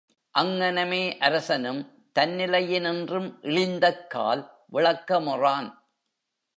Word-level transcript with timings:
அங்ஙனமே 0.35 1.17
அரசனும் 1.17 2.09
தன்னிலையினின்றும் 2.19 3.29
இழிந்தக்கால் 3.41 4.43
விளக்கமுறான். 4.71 5.69